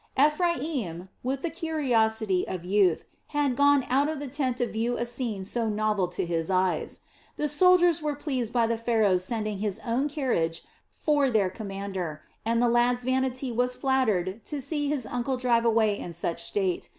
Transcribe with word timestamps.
Ephraim, 0.19 1.09
with 1.21 1.43
the 1.43 1.49
curiosity 1.51 2.47
of 2.47 2.65
youth, 2.65 3.05
had 3.27 3.55
gone 3.55 3.85
out 3.87 4.09
of 4.09 4.17
the 4.19 4.27
tent 4.27 4.57
to 4.57 4.65
view 4.65 4.97
a 4.97 5.05
scene 5.05 5.45
so 5.45 5.69
novel 5.69 6.07
to 6.07 6.25
his 6.25 6.49
eyes. 6.49 7.01
The 7.35 7.47
soldiers 7.47 8.01
were 8.01 8.15
pleased 8.15 8.51
by 8.51 8.65
the 8.65 8.79
Pharaoh's 8.79 9.23
sending 9.23 9.59
his 9.59 9.79
own 9.85 10.09
carriage 10.09 10.63
for 10.89 11.29
their 11.29 11.51
commander, 11.51 12.23
and 12.43 12.59
the 12.59 12.67
lad's 12.67 13.03
vanity 13.03 13.51
was 13.51 13.75
flattered 13.75 14.43
to 14.45 14.59
see 14.59 14.89
his 14.89 15.05
uncle 15.05 15.37
drive 15.37 15.65
away 15.65 15.99
in 15.99 16.13
such 16.13 16.41
state. 16.41 16.89